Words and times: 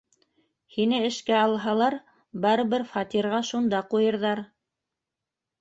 Һине 0.75 1.01
эшкә 1.09 1.35
алһалар, 1.41 1.97
барыбер 2.47 2.87
фатирға 2.95 3.43
шунда 3.51 3.83
ҡуйырҙар. 3.93 4.43